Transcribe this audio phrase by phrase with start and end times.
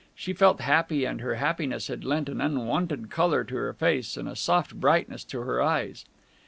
[0.15, 4.27] She felt happy, and her happiness had lent an unwonted colour to her face and
[4.27, 6.05] a soft brightness to her eyes.